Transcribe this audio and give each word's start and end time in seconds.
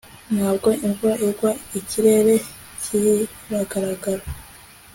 Ntabwo 0.35 0.69
imvura 0.85 1.13
igwa 1.27 1.51
ikirere 1.79 2.35
kiragaragara 2.81 4.25